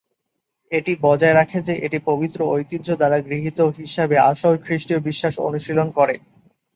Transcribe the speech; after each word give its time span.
এটি 0.71 0.91
বজায় 1.01 1.35
রাখে 1.35 1.59
যে, 1.67 1.73
এটি 1.85 1.97
পবিত্র 2.09 2.39
ঐতিহ্য 2.51 2.87
দ্বারা 2.95 3.17
গৃহীত 3.27 3.59
হিসাবে 3.79 4.15
আসল 4.31 4.53
খ্রীষ্টীয় 4.63 4.99
বিশ্বাস 5.07 5.33
অনুশীলন 5.47 5.87
করে। 5.97 6.15